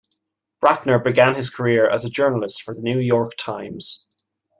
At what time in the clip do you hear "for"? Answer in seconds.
2.63-2.73